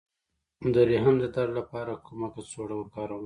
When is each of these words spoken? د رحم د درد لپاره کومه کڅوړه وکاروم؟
د 0.73 0.75
رحم 0.89 1.15
د 1.19 1.25
درد 1.35 1.51
لپاره 1.59 1.93
کومه 2.05 2.27
کڅوړه 2.33 2.75
وکاروم؟ 2.77 3.19